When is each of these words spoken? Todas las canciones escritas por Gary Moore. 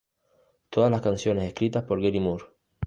Todas 0.71 0.89
las 0.89 1.03
canciones 1.03 1.43
escritas 1.47 1.83
por 1.83 2.01
Gary 2.01 2.19
Moore. 2.19 2.45